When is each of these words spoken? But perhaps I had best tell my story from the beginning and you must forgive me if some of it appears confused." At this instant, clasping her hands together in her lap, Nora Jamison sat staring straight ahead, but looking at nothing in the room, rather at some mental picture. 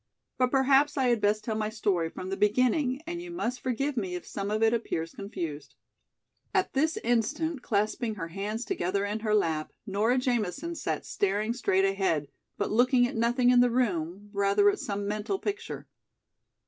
But 0.39 0.49
perhaps 0.49 0.97
I 0.97 1.09
had 1.09 1.21
best 1.21 1.43
tell 1.43 1.53
my 1.53 1.69
story 1.69 2.09
from 2.09 2.29
the 2.31 2.35
beginning 2.35 3.03
and 3.05 3.21
you 3.21 3.29
must 3.29 3.59
forgive 3.61 3.95
me 3.95 4.15
if 4.15 4.25
some 4.25 4.49
of 4.49 4.63
it 4.63 4.73
appears 4.73 5.13
confused." 5.13 5.75
At 6.55 6.73
this 6.73 6.97
instant, 7.03 7.61
clasping 7.61 8.15
her 8.15 8.29
hands 8.29 8.65
together 8.65 9.05
in 9.05 9.19
her 9.19 9.35
lap, 9.35 9.71
Nora 9.85 10.17
Jamison 10.17 10.73
sat 10.73 11.05
staring 11.05 11.53
straight 11.53 11.85
ahead, 11.85 12.29
but 12.57 12.71
looking 12.71 13.05
at 13.07 13.15
nothing 13.15 13.51
in 13.51 13.59
the 13.59 13.69
room, 13.69 14.31
rather 14.33 14.71
at 14.71 14.79
some 14.79 15.07
mental 15.07 15.37
picture. 15.37 15.87